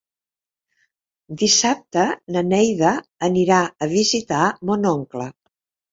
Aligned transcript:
Dissabte 1.41 2.07
na 2.37 2.43
Neida 2.47 2.95
anirà 3.31 3.61
a 3.89 3.93
visitar 3.93 4.45
mon 4.71 4.93
oncle. 4.95 5.33